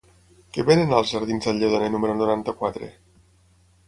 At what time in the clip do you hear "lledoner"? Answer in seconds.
1.63-1.89